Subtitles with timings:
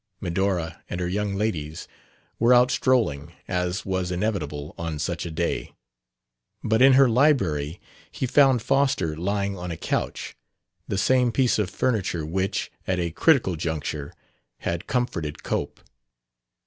[0.19, 1.87] Medora and her young ladies
[2.39, 5.75] were out strolling, as was inevitable on such a day;
[6.63, 7.79] but in her library
[8.11, 10.35] he found Foster lying on a couch
[10.87, 14.11] the same piece of furniture which, at a critical juncture,
[14.61, 15.79] had comforted Cope.